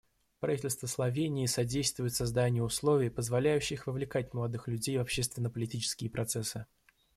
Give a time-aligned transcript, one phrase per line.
[0.39, 6.65] Правительство Словении содействует созданию условий, позволяющих вовлекать молодых людей в общественно-политические процессы.